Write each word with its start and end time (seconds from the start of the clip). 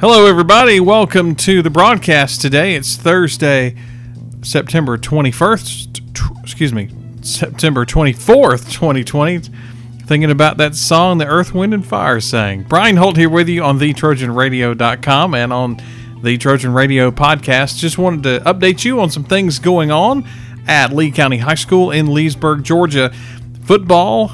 Hello, 0.00 0.24
everybody. 0.24 0.80
Welcome 0.80 1.34
to 1.36 1.60
the 1.60 1.68
broadcast 1.68 2.40
today. 2.40 2.74
It's 2.74 2.96
Thursday, 2.96 3.76
September 4.42 4.96
21st. 4.96 5.92
t- 6.14 6.40
Excuse 6.42 6.72
me, 6.72 6.88
September 7.20 7.84
24th, 7.84 8.72
2020. 8.72 9.40
Thinking 10.06 10.30
about 10.30 10.56
that 10.56 10.74
song 10.74 11.18
the 11.18 11.26
Earth, 11.26 11.52
Wind, 11.54 11.74
and 11.74 11.86
Fire 11.86 12.18
sang. 12.18 12.62
Brian 12.62 12.96
Holt 12.96 13.18
here 13.18 13.28
with 13.28 13.48
you 13.48 13.62
on 13.62 13.78
thetrojanradio.com 13.78 15.34
and 15.34 15.52
on 15.52 15.76
the 16.22 16.38
Trojan 16.38 16.72
Radio 16.72 17.10
podcast. 17.10 17.76
Just 17.76 17.98
wanted 17.98 18.22
to 18.22 18.40
update 18.50 18.84
you 18.84 19.00
on 19.00 19.10
some 19.10 19.24
things 19.24 19.58
going 19.58 19.90
on 19.90 20.26
at 20.66 20.94
Lee 20.94 21.10
County 21.10 21.38
High 21.38 21.54
School 21.56 21.90
in 21.90 22.06
Leesburg, 22.06 22.64
Georgia. 22.64 23.12
Football 23.64 24.32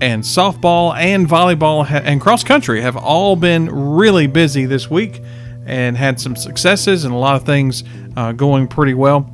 and 0.00 0.22
softball 0.22 0.94
and 0.96 1.26
volleyball 1.26 1.88
and 1.90 2.20
cross 2.20 2.44
country 2.44 2.80
have 2.80 2.96
all 2.96 3.36
been 3.36 3.70
really 3.70 4.26
busy 4.26 4.66
this 4.66 4.90
week 4.90 5.20
and 5.64 5.96
had 5.96 6.20
some 6.20 6.36
successes 6.36 7.04
and 7.04 7.14
a 7.14 7.16
lot 7.16 7.36
of 7.36 7.44
things 7.44 7.82
uh, 8.16 8.32
going 8.32 8.68
pretty 8.68 8.94
well. 8.94 9.30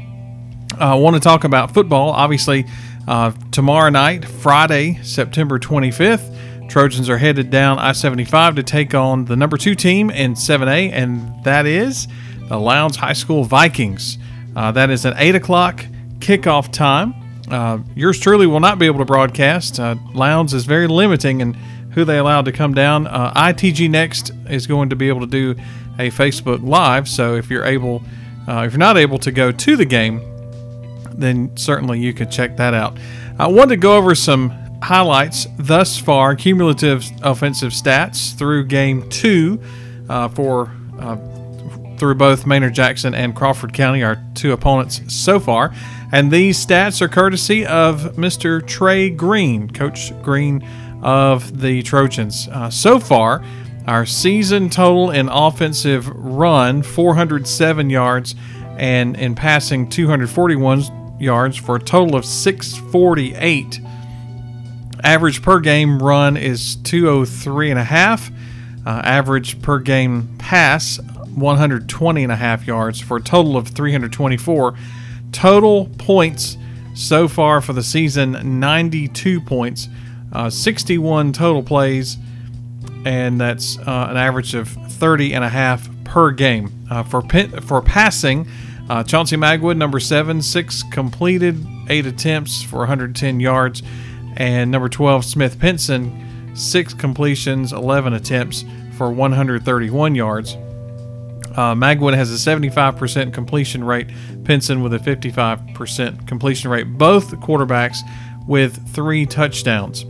I 0.79 0.95
want 0.95 1.15
to 1.15 1.21
talk 1.21 1.45
about 1.45 1.75
football. 1.75 2.11
Obviously, 2.11 2.65
uh, 3.07 3.33
tomorrow 3.51 3.91
night, 3.91 4.25
Friday, 4.25 4.99
September 5.03 5.59
25th, 5.59 6.69
Trojans 6.69 7.11
are 7.11 7.19
headed 7.19 7.51
down 7.51 7.79
I 7.79 7.93
75 7.93 8.57
to 8.57 8.63
take 8.63 8.95
on 8.95 9.27
the 9.27 9.37
number 9.37 9.57
two 9.57 9.75
team 9.75 10.11
in 10.11 10.33
7A, 10.35 10.91
and 10.93 11.45
that 11.45 11.67
is 11.67 12.09
the 12.49 12.59
Lowndes 12.59 12.97
High 12.97 13.13
School 13.13 13.45
Vikings. 13.45 14.17
Uh, 14.57 14.73
that 14.73 14.89
is 14.91 15.05
an 15.05 15.15
8 15.17 15.35
o'clock 15.35 15.85
kickoff 16.19 16.73
time. 16.73 17.15
Uh, 17.53 17.79
yours 17.95 18.19
truly 18.19 18.47
will 18.47 18.61
not 18.61 18.79
be 18.79 18.87
able 18.87 18.99
to 18.99 19.05
broadcast. 19.05 19.79
Uh, 19.79 19.95
is 20.53 20.65
very 20.65 20.87
limiting 20.87 21.41
in 21.43 21.53
who 21.93 22.05
they 22.05 22.17
allow 22.17 22.41
to 22.41 22.51
come 22.51 22.73
down. 22.73 23.07
Uh, 23.07 23.33
ITG 23.35 23.91
Next 23.91 24.31
is 24.49 24.67
going 24.67 24.89
to 24.89 24.97
be 24.97 25.09
able 25.09 25.21
to 25.21 25.27
do 25.27 25.51
a 25.99 26.11
Facebook 26.11 26.67
Live, 26.67 27.07
so 27.07 27.35
if 27.37 27.51
you're 27.51 27.67
able, 27.67 28.03
uh, 28.49 28.65
if 28.67 28.73
you're 28.73 28.79
not 28.79 28.97
able 28.97 29.19
to 29.19 29.31
go 29.31 29.53
to 29.53 29.77
the 29.77 29.85
game, 29.85 30.21
then 31.13 31.55
certainly 31.57 32.01
you 32.01 32.15
could 32.15 32.31
check 32.31 32.57
that 32.57 32.73
out. 32.73 32.97
I 33.39 33.47
wanted 33.49 33.69
to 33.69 33.77
go 33.77 33.99
over 33.99 34.15
some 34.15 34.49
highlights 34.83 35.47
thus 35.59 35.99
far, 35.99 36.35
cumulative 36.35 37.05
offensive 37.23 37.73
stats 37.73 38.35
through 38.35 38.65
game 38.65 39.09
two 39.11 39.61
uh, 40.09 40.29
for 40.29 40.73
through 42.03 42.17
both 42.17 42.47
Maynard 42.47 42.75
Jackson 42.75 43.15
and 43.15 43.33
Crawford 43.33 43.73
County, 43.73 44.03
our 44.03 44.21
two 44.35 44.51
opponents 44.51 45.01
so 45.07 45.39
far. 45.39 45.73
And 46.13 46.31
these 46.31 46.65
stats 46.65 47.01
are 47.01 47.09
courtesy 47.09 47.65
of 47.65 48.17
Mr. 48.17 48.65
Trey 48.65 49.09
Green, 49.09 49.71
Coach 49.71 50.13
Green 50.23 50.63
of 51.03 51.61
the 51.61 51.83
Trojans. 51.83 52.49
Uh, 52.49 52.69
so 52.69 53.01
far, 53.01 53.43
our 53.87 54.05
season 54.05 54.69
total 54.71 55.11
in 55.11 55.29
offensive 55.29 56.07
run 56.09 56.83
407 56.83 57.91
yards 57.91 58.35
and 58.77 59.17
in 59.17 59.35
passing 59.35 59.89
241 59.89 61.19
yards 61.19 61.57
for 61.57 61.77
a 61.77 61.81
total 61.81 62.15
of 62.15 62.25
648 62.25 63.81
average 65.03 65.43
per 65.43 65.61
game 65.61 66.01
run 66.01 66.37
is 66.37 66.77
203 66.77 67.71
and 67.71 67.79
a 67.79 67.85
half 67.85 68.31
uh, 68.87 69.03
average 69.05 69.61
per 69.63 69.79
game 69.79 70.29
pass 70.39 70.99
120 71.35 72.23
and 72.23 72.33
a 72.33 72.37
half 72.37 72.67
yards 72.67 73.01
for 73.01 73.17
a 73.17 73.23
total 73.23 73.57
of 73.57 73.69
324 73.69 74.75
total 75.33 75.87
points 75.99 76.57
so 76.95 77.27
far 77.27 77.61
for 77.61 77.73
the 77.73 77.83
season 77.83 78.61
92 78.61 79.41
points 79.41 79.89
uh, 80.33 80.49
61 80.49 81.33
total 81.33 81.63
plays 81.63 82.19
and 83.05 83.41
that's 83.41 83.79
uh, 83.79 84.07
an 84.11 84.17
average 84.17 84.55
of 84.55 84.69
30 84.69 85.35
and 85.35 85.45
a 85.45 85.49
half 85.49 85.89
per 86.05 86.31
game. 86.31 86.71
Uh, 86.91 87.03
for 87.03 87.23
for 87.63 87.83
passing, 87.83 88.47
uh, 88.89 89.03
Chauncey 89.03 89.37
Magwood, 89.37 89.77
number 89.77 89.99
seven, 89.99 90.43
six 90.43 90.83
completed, 90.83 91.65
eight 91.89 92.07
attempts 92.07 92.63
for 92.63 92.79
110 92.81 93.41
yards, 93.41 93.83
and 94.37 94.71
number 94.71 94.89
12, 94.89 95.25
Smith 95.25 95.59
Pinson, 95.59 96.55
six 96.55 96.93
completions, 96.93 97.73
11 97.73 98.13
attempts 98.13 98.65
for 98.97 99.11
131 99.11 100.15
yards. 100.15 100.57
Uh, 101.53 101.75
Magwood 101.75 102.15
has 102.15 102.31
a 102.33 102.51
75% 102.51 103.33
completion 103.33 103.85
rate, 103.85 104.09
Pinson 104.45 104.83
with 104.83 104.95
a 104.95 104.99
55% 104.99 106.27
completion 106.27 106.71
rate. 106.71 106.85
Both 106.85 107.31
quarterbacks 107.41 107.99
with 108.47 108.89
three 108.95 109.27
touchdowns. 109.27 110.05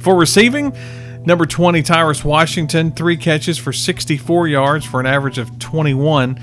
For 0.00 0.16
receiving, 0.16 0.72
Number 1.26 1.44
20, 1.44 1.82
Tyrus 1.82 2.24
Washington, 2.24 2.92
three 2.92 3.16
catches 3.16 3.58
for 3.58 3.72
64 3.72 4.46
yards 4.46 4.84
for 4.86 5.00
an 5.00 5.06
average 5.06 5.38
of 5.38 5.58
21. 5.58 6.40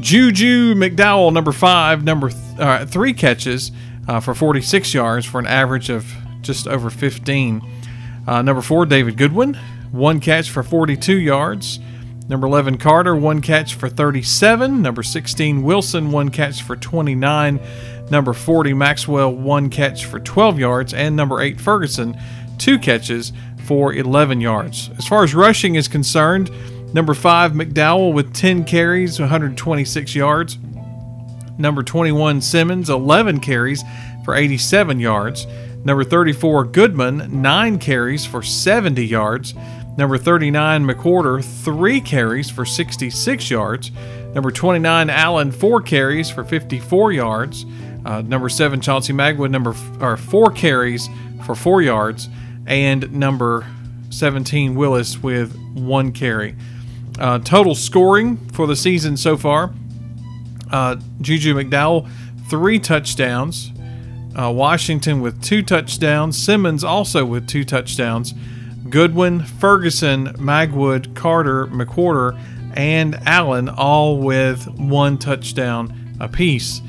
Juju 0.00 0.74
McDowell, 0.74 1.32
number 1.32 1.52
five, 1.52 2.02
number 2.02 2.30
th- 2.30 2.58
uh, 2.58 2.84
three 2.84 3.12
catches 3.12 3.70
uh, 4.08 4.18
for 4.18 4.34
46 4.34 4.92
yards 4.92 5.24
for 5.24 5.38
an 5.38 5.46
average 5.46 5.88
of 5.88 6.04
just 6.40 6.66
over 6.66 6.90
15. 6.90 7.62
Uh, 8.26 8.42
number 8.42 8.60
four, 8.60 8.84
David 8.86 9.16
Goodwin, 9.16 9.54
one 9.92 10.18
catch 10.18 10.50
for 10.50 10.64
42 10.64 11.16
yards. 11.16 11.78
Number 12.28 12.46
11, 12.46 12.76
Carter, 12.76 13.16
one 13.16 13.40
catch 13.40 13.74
for 13.74 13.88
37. 13.88 14.82
Number 14.82 15.02
16, 15.02 15.62
Wilson, 15.62 16.10
one 16.12 16.28
catch 16.28 16.62
for 16.62 16.76
29. 16.76 17.58
Number 18.10 18.34
40, 18.34 18.74
Maxwell, 18.74 19.32
one 19.34 19.70
catch 19.70 20.04
for 20.04 20.20
12 20.20 20.58
yards. 20.58 20.92
And 20.92 21.16
number 21.16 21.40
8, 21.40 21.58
Ferguson, 21.58 22.18
two 22.58 22.78
catches 22.78 23.32
for 23.64 23.94
11 23.94 24.42
yards. 24.42 24.90
As 24.98 25.06
far 25.06 25.24
as 25.24 25.34
rushing 25.34 25.76
is 25.76 25.88
concerned, 25.88 26.50
number 26.94 27.14
5 27.14 27.52
McDowell 27.52 28.12
with 28.12 28.34
10 28.34 28.64
carries, 28.64 29.18
126 29.18 30.14
yards. 30.14 30.58
Number 31.56 31.82
21 31.82 32.40
Simmons, 32.42 32.90
11 32.90 33.40
carries 33.40 33.82
for 34.24 34.34
87 34.34 35.00
yards. 35.00 35.46
Number 35.84 36.04
34 36.04 36.64
Goodman, 36.66 37.40
9 37.40 37.78
carries 37.78 38.26
for 38.26 38.42
70 38.42 39.04
yards. 39.04 39.54
Number 39.98 40.16
39 40.16 40.84
McWhorter, 40.84 41.44
3 41.44 42.00
carries 42.00 42.48
for 42.48 42.64
66 42.64 43.50
yards. 43.50 43.90
Number 44.32 44.50
29 44.50 45.10
Allen, 45.10 45.52
4 45.52 45.82
carries 45.82 46.30
for 46.30 46.44
54 46.44 47.12
yards. 47.12 47.66
Uh, 48.06 48.22
number 48.22 48.48
7 48.48 48.80
Chauncey 48.80 49.12
Magwood, 49.12 49.50
number 49.50 49.70
f- 49.70 50.00
or 50.00 50.16
4 50.16 50.52
carries 50.52 51.08
for 51.44 51.54
4 51.54 51.82
yards 51.82 52.28
and 52.66 53.12
number 53.12 53.66
17 54.10 54.76
Willis 54.76 55.22
with 55.22 55.54
one 55.74 56.12
carry. 56.12 56.54
Uh, 57.18 57.40
total 57.40 57.74
scoring 57.74 58.36
for 58.52 58.66
the 58.66 58.76
season 58.76 59.16
so 59.16 59.36
far 59.36 59.74
uh, 60.70 60.96
Juju 61.20 61.54
McDowell, 61.54 62.08
three 62.48 62.78
touchdowns. 62.78 63.72
Uh, 64.38 64.52
Washington 64.52 65.20
with 65.20 65.42
two 65.42 65.62
touchdowns. 65.62 66.40
Simmons 66.40 66.84
also 66.84 67.24
with 67.24 67.48
two 67.48 67.64
touchdowns. 67.64 68.34
Goodwin, 68.90 69.40
Ferguson, 69.44 70.28
Magwood, 70.34 71.14
Carter, 71.14 71.66
McWhorter, 71.66 72.38
and 72.74 73.16
Allen 73.26 73.68
all 73.68 74.18
with 74.18 74.66
one 74.78 75.18
touchdown 75.18 76.16
apiece. 76.20 76.80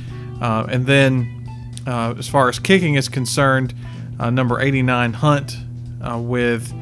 Uh, 0.42 0.66
and 0.70 0.86
then, 0.86 1.48
uh, 1.88 2.16
as 2.18 2.28
far 2.28 2.50
as 2.50 2.60
kicking 2.60 2.96
is 2.96 3.10
concerned, 3.10 3.74
uh, 4.20 4.30
number 4.30 4.60
89 4.60 5.14
Hunt 5.14 5.58
uh, 6.02 6.20
with 6.20 6.74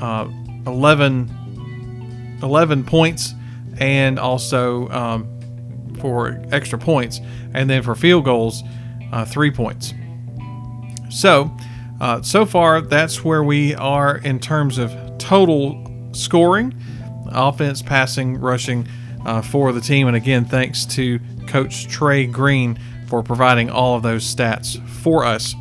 uh, 0.00 0.28
11, 0.66 2.38
11 2.42 2.84
points 2.84 3.34
and 3.78 4.18
also 4.18 4.88
um, 4.88 5.96
for 6.00 6.42
extra 6.50 6.78
points. 6.78 7.20
And 7.54 7.68
then 7.68 7.82
for 7.82 7.94
field 7.94 8.24
goals, 8.24 8.62
uh, 9.12 9.24
three 9.24 9.50
points. 9.50 9.94
So, 11.10 11.50
uh, 12.00 12.22
so 12.22 12.44
far, 12.44 12.80
that's 12.80 13.24
where 13.24 13.42
we 13.42 13.74
are 13.74 14.18
in 14.18 14.38
terms 14.38 14.78
of 14.78 14.94
total 15.18 16.10
scoring, 16.12 16.74
offense, 17.26 17.82
passing, 17.82 18.38
rushing 18.38 18.86
uh, 19.24 19.42
for 19.42 19.72
the 19.72 19.80
team. 19.80 20.06
And 20.06 20.16
again, 20.16 20.44
thanks 20.44 20.84
to 20.86 21.18
Coach 21.46 21.88
Trey 21.88 22.26
Green 22.26 22.78
for 23.06 23.22
providing 23.22 23.70
all 23.70 23.96
of 23.96 24.02
those 24.02 24.22
stats 24.34 24.84
for 24.88 25.24
us. 25.24 25.54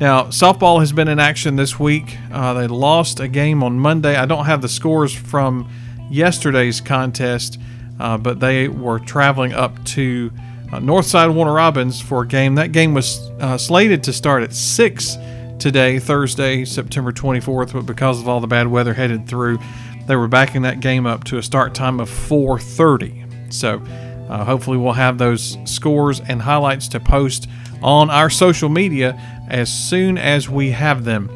Now, 0.00 0.24
softball 0.24 0.80
has 0.80 0.92
been 0.92 1.08
in 1.08 1.18
action 1.18 1.56
this 1.56 1.78
week. 1.78 2.16
Uh, 2.32 2.54
they 2.54 2.66
lost 2.66 3.20
a 3.20 3.28
game 3.28 3.62
on 3.62 3.78
Monday. 3.78 4.16
I 4.16 4.26
don't 4.26 4.46
have 4.46 4.62
the 4.62 4.68
scores 4.68 5.14
from 5.14 5.70
yesterday's 6.10 6.80
contest, 6.80 7.58
uh, 8.00 8.18
but 8.18 8.40
they 8.40 8.68
were 8.68 8.98
traveling 8.98 9.52
up 9.52 9.82
to 9.84 10.32
uh, 10.72 10.80
Northside 10.80 11.32
Warner 11.32 11.52
Robins 11.52 12.00
for 12.00 12.22
a 12.22 12.26
game. 12.26 12.56
That 12.56 12.72
game 12.72 12.94
was 12.94 13.30
uh, 13.40 13.58
slated 13.58 14.02
to 14.04 14.12
start 14.12 14.42
at 14.42 14.52
6 14.54 15.16
today, 15.62 16.00
Thursday, 16.00 16.64
September 16.64 17.12
24th, 17.12 17.72
but 17.72 17.86
because 17.86 18.18
of 18.18 18.28
all 18.28 18.40
the 18.40 18.48
bad 18.48 18.66
weather 18.66 18.92
headed 18.92 19.28
through, 19.28 19.60
they 20.08 20.16
were 20.16 20.26
backing 20.26 20.62
that 20.62 20.80
game 20.80 21.06
up 21.06 21.22
to 21.22 21.38
a 21.38 21.42
start 21.42 21.72
time 21.72 22.00
of 22.00 22.10
4:30. 22.10 23.24
So, 23.48 23.80
uh, 24.28 24.44
hopefully, 24.44 24.76
we'll 24.76 24.94
have 24.94 25.18
those 25.18 25.56
scores 25.64 26.18
and 26.18 26.42
highlights 26.42 26.88
to 26.88 27.00
post 27.00 27.46
on 27.80 28.10
our 28.10 28.28
social 28.28 28.68
media 28.68 29.16
as 29.48 29.72
soon 29.72 30.18
as 30.18 30.48
we 30.48 30.72
have 30.72 31.04
them. 31.04 31.30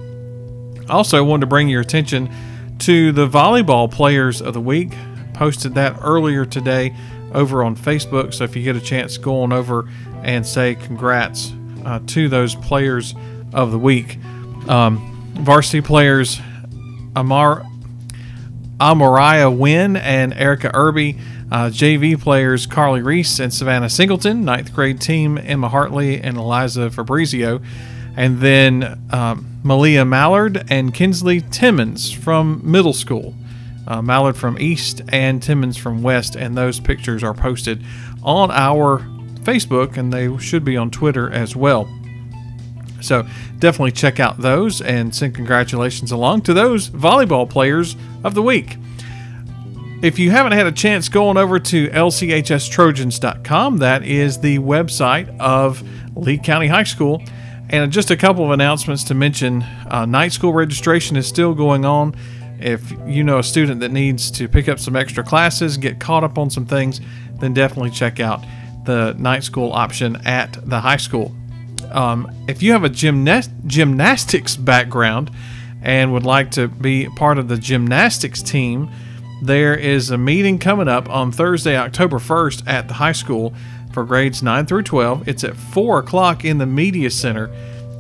Also, 0.89 1.23
wanted 1.23 1.43
to 1.43 1.47
bring 1.47 1.69
your 1.69 1.81
attention 1.81 2.29
to 2.81 3.13
the 3.13 3.29
volleyball 3.29 3.89
players 3.89 4.43
of 4.43 4.55
the 4.55 4.61
week. 4.61 4.93
posted 5.35 5.75
that 5.75 5.95
earlier 6.03 6.47
today 6.47 6.97
over 7.35 7.63
on 7.63 7.77
Facebook. 7.77 8.33
So 8.33 8.43
if 8.45 8.57
you 8.57 8.63
get 8.65 8.75
a 8.75 8.81
chance, 8.81 9.19
go 9.19 9.43
on 9.43 9.53
over 9.53 9.87
and 10.23 10.47
say 10.47 10.75
congrats 10.75 11.53
uh, 11.85 12.01
to 12.07 12.31
those 12.31 12.55
players 12.55 13.15
of 13.57 13.73
the 13.73 13.79
week. 13.79 14.19
Um, 14.69 15.35
varsity 15.41 15.81
players 15.81 16.39
Amar 17.17 17.65
Amariah 18.79 19.57
Wynn 19.57 19.97
and 19.97 20.35
Erica 20.35 20.71
Irby. 20.75 21.19
Uh, 21.51 21.71
JV 21.71 22.21
players 22.21 22.67
Carly 22.67 23.01
Reese 23.01 23.39
and 23.39 23.53
Savannah 23.53 23.89
Singleton. 23.89 24.45
Ninth 24.45 24.75
grade 24.75 25.01
team 25.01 25.39
Emma 25.39 25.69
Hartley 25.69 26.21
and 26.21 26.37
Eliza 26.37 26.91
Fabrizio. 26.91 27.61
And 28.17 28.41
then 28.41 29.01
um, 29.11 29.47
Malia 29.63 30.05
Mallard 30.05 30.67
and 30.71 30.93
Kinsley 30.93 31.41
Timmons 31.41 32.13
from 32.13 32.61
middle 32.65 32.93
school. 32.93 33.35
Uh, 33.87 34.03
Mallard 34.03 34.37
from 34.37 34.59
east 34.61 35.01
and 35.09 35.43
Timmons 35.43 35.77
from 35.77 36.03
west. 36.03 36.37
And 36.37 36.57
those 36.57 36.81
pictures 36.81 37.23
are 37.23 37.35
posted 37.35 37.83
on 38.23 38.51
our 38.51 38.99
Facebook 39.45 39.97
and 39.97 40.13
they 40.13 40.37
should 40.39 40.65
be 40.65 40.77
on 40.77 40.91
Twitter 40.91 41.31
as 41.33 41.57
well. 41.57 41.89
So 43.07 43.27
definitely 43.59 43.93
check 43.93 44.21
out 44.21 44.39
those 44.39 44.81
and 44.81 45.15
send 45.15 45.35
congratulations 45.35 46.13
along 46.13 46.43
to 46.43 46.55
those 46.55 46.91
volleyball 46.91 47.49
players 47.49 47.97
of 48.25 48.35
the 48.35 48.43
week. 48.43 48.77
If 50.03 50.19
you 50.19 50.31
haven't 50.31 50.53
had 50.53 50.67
a 50.67 50.73
chance 50.73 51.09
going 51.09 51.39
over 51.39 51.59
to 51.59 51.89
lchstrojans.com, 51.89 53.79
that 53.79 54.03
is 54.05 54.39
the 54.39 54.59
website 54.59 55.39
of 55.39 55.83
Lee 56.15 56.37
County 56.37 56.67
High 56.67 56.85
School. 56.85 57.23
And 57.71 57.91
just 57.91 58.11
a 58.11 58.17
couple 58.17 58.45
of 58.45 58.51
announcements 58.51 59.05
to 59.05 59.15
mention 59.15 59.63
uh, 59.91 60.05
night 60.07 60.33
school 60.33 60.53
registration 60.53 61.17
is 61.17 61.27
still 61.27 61.55
going 61.55 61.85
on. 61.85 62.15
If 62.61 62.93
you 63.07 63.25
know 63.25 63.39
a 63.39 63.43
student 63.43 63.81
that 63.81 63.91
needs 63.91 64.31
to 64.33 64.49
pick 64.49 64.69
up 64.69 64.79
some 64.79 64.97
extra 64.97 65.25
classes, 65.25 65.77
get 65.77 65.99
caught 65.99 66.25
up 66.25 66.39
on 66.39 66.49
some 66.51 66.67
things, 66.67 67.01
then 67.41 67.55
definitely 67.55 67.91
check 67.91 68.21
out 68.21 68.45
the 68.85 69.15
night 69.19 69.45
school 69.45 69.73
option 69.73 70.17
at 70.25 70.59
the 70.69 70.81
high 70.81 70.97
school. 70.97 71.35
Um, 71.91 72.31
if 72.49 72.63
you 72.63 72.73
have 72.73 72.85
a 72.85 72.89
gymnast- 72.89 73.51
gymnastics 73.67 74.57
background 74.57 75.31
and 75.83 76.13
would 76.13 76.25
like 76.25 76.51
to 76.53 76.69
be 76.69 77.09
part 77.17 77.37
of 77.39 77.49
the 77.49 77.57
gymnastics 77.57 78.43
team, 78.43 78.89
there 79.43 79.75
is 79.75 80.11
a 80.11 80.19
meeting 80.19 80.59
coming 80.59 80.89
up 80.89 81.09
on 81.11 81.31
Thursday, 81.31 81.77
October 81.77 82.19
1st 82.19 82.63
at 82.67 82.89
the 82.89 82.95
high 82.95 83.13
school 83.13 83.55
for 83.93 84.05
grades 84.05 84.43
9 84.43 84.67
through 84.67 84.83
12. 84.83 85.29
It's 85.29 85.45
at 85.45 85.57
4 85.57 86.01
o'clock 86.01 86.45
in 86.45 86.59
the 86.59 86.67
Media 86.67 87.11
Center. 87.11 87.51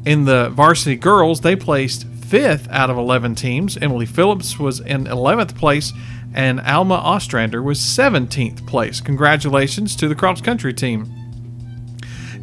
In 0.07 0.25
the 0.25 0.49
varsity 0.49 0.95
girls, 0.95 1.41
they 1.41 1.55
placed 1.55 2.07
fifth 2.27 2.67
out 2.69 2.89
of 2.89 2.97
11 2.97 3.35
teams. 3.35 3.77
Emily 3.77 4.05
Phillips 4.05 4.59
was 4.59 4.79
in 4.79 5.05
11th 5.05 5.55
place, 5.55 5.93
and 6.33 6.59
Alma 6.61 6.95
Ostrander 6.95 7.63
was 7.63 7.79
17th 7.79 8.67
place. 8.67 8.99
Congratulations 9.01 9.95
to 9.95 10.07
the 10.07 10.15
cross 10.15 10.41
country 10.41 10.73
team. 10.73 11.13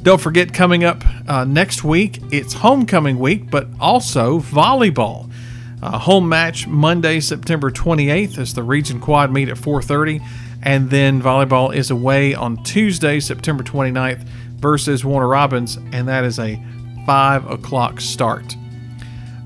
Don't 0.03 0.21
forget, 0.21 0.53
coming 0.53 0.85
up 0.85 1.03
uh, 1.29 1.45
next 1.45 1.85
week, 1.85 2.21
it's 2.31 2.53
homecoming 2.53 3.19
week, 3.19 3.51
but 3.51 3.69
also 3.81 4.39
volleyball. 4.39 5.31
Uh, 5.83 5.99
home 5.99 6.29
match 6.29 6.67
Monday, 6.67 7.21
September 7.21 7.71
28th, 7.71 8.39
as 8.39 8.55
the 8.55 8.63
Region 8.63 9.01
Quad 9.01 9.33
meet 9.33 9.49
at 9.49 9.57
4:30, 9.57 10.21
and 10.63 10.91
then 10.91 11.23
volleyball 11.23 11.75
is 11.75 11.91
away 11.91 12.35
on 12.35 12.63
Tuesday, 12.65 13.21
September 13.21 13.63
29th, 13.63 14.27
versus 14.57 15.05
Warner 15.05 15.29
Robins, 15.29 15.77
and 15.93 16.09
that 16.09 16.25
is 16.25 16.39
a 16.39 16.63
five 17.07 17.51
o'clock 17.51 18.01
start. 18.01 18.57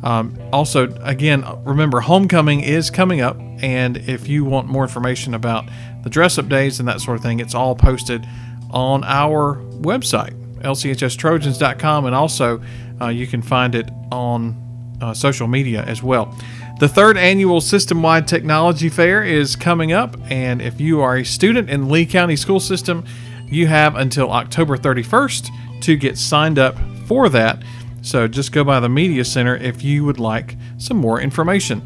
Um, 0.03 0.39
also, 0.53 0.95
again, 1.03 1.45
remember, 1.65 2.01
homecoming 2.01 2.61
is 2.61 2.91
coming 2.91 3.21
up, 3.21 3.37
and 3.61 3.97
if 3.97 4.29
you 4.29 4.45
want 4.45 4.69
more 4.69 4.85
information 4.85 5.35
about 5.35 5.69
the 6.03 6.11
dress 6.11 6.39
up 6.39 6.49
days 6.49 6.79
and 6.79 6.89
that 6.89 7.01
sort 7.01 7.17
of 7.17 7.23
thing, 7.23 7.41
it's 7.41 7.55
all 7.55 7.75
posted 7.75 8.27
on 8.71 9.03
our 9.05 9.57
website, 9.81 10.35
lchstrojans.com, 10.61 12.07
and 12.07 12.15
also 12.15 12.63
uh, 13.01 13.09
you 13.09 13.27
can 13.27 13.43
find 13.43 13.75
it 13.75 13.91
on 14.13 14.57
uh, 15.01 15.15
social 15.15 15.47
media 15.49 15.83
as 15.83 16.03
well. 16.03 16.35
The 16.79 16.89
third 16.89 17.17
annual 17.17 17.61
system 17.61 18.03
wide 18.03 18.29
technology 18.29 18.89
fair 18.89 19.25
is 19.25 19.57
coming 19.57 19.93
up, 19.93 20.17
and 20.31 20.63
if 20.63 20.81
you 20.81 21.01
are 21.01 21.17
a 21.17 21.25
student 21.25 21.69
in 21.71 21.89
Lee 21.89 22.07
County 22.07 22.37
School 22.37 22.61
System, 22.61 23.05
you 23.49 23.67
have 23.67 23.97
until 23.97 24.31
October 24.31 24.77
31st 24.77 25.49
to 25.83 25.97
get 25.97 26.19
signed 26.19 26.59
up 26.59 26.77
for 27.07 27.29
that. 27.31 27.63
So 28.03 28.29
just 28.29 28.53
go 28.53 28.65
by 28.65 28.81
the 28.81 28.89
Media 28.89 29.25
Center 29.25 29.57
if 29.57 29.83
you 29.83 30.05
would 30.05 30.19
like 30.19 30.57
some 30.79 30.97
more 30.97 31.21
information. 31.21 31.83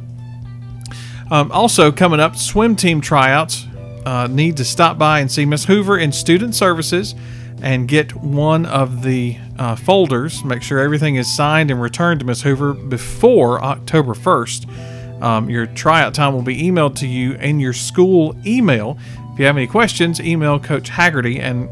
Um, 1.31 1.51
also, 1.51 1.91
coming 1.91 2.21
up, 2.21 2.37
swim 2.37 2.77
team 2.77 3.01
tryouts. 3.01 3.67
Uh, 4.05 4.27
need 4.27 4.57
to 4.57 4.65
stop 4.65 4.99
by 4.99 5.21
and 5.21 5.31
see 5.31 5.47
Miss 5.47 5.65
Hoover 5.65 5.97
in 5.97 6.13
Student 6.13 6.55
Services 6.55 7.15
and 7.63 7.87
get 7.87 8.15
one 8.17 8.67
of 8.67 9.03
the 9.03 9.39
uh, 9.59 9.77
folders. 9.77 10.45
Make 10.45 10.63
sure 10.63 10.81
everything 10.81 11.15
is 11.17 11.35
signed 11.35 11.71
and 11.71 11.81
returned 11.81 12.21
to 12.21 12.27
Miss 12.27 12.43
Hoover 12.43 12.75
before 12.75 13.63
October 13.63 14.15
1st. 14.15 15.23
Um, 15.23 15.49
your 15.49 15.67
tryout 15.67 16.15
time 16.15 16.35
will 16.35 16.43
be 16.43 16.61
emailed 16.63 16.97
to 16.97 17.07
you 17.07 17.35
in 17.35 17.61
your 17.61 17.73
school 17.73 18.37
email. 18.45 18.99
If 19.33 19.39
you 19.39 19.47
have 19.47 19.57
any 19.57 19.69
questions, 19.69 20.21
email 20.21 20.59
Coach 20.59 20.89
Haggerty 20.89 21.39
and 21.39 21.71